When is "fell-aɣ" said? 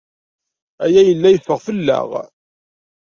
1.65-2.09